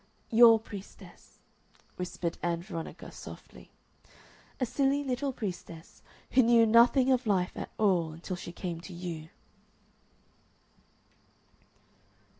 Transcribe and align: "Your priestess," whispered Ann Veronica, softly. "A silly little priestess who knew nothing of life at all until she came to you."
"Your 0.31 0.59
priestess," 0.59 1.37
whispered 1.95 2.39
Ann 2.41 2.63
Veronica, 2.63 3.11
softly. 3.11 3.69
"A 4.59 4.65
silly 4.65 5.03
little 5.03 5.31
priestess 5.31 6.01
who 6.31 6.41
knew 6.41 6.65
nothing 6.65 7.11
of 7.11 7.27
life 7.27 7.51
at 7.55 7.69
all 7.77 8.11
until 8.13 8.35
she 8.35 8.51
came 8.51 8.81
to 8.81 8.93
you." 8.93 9.29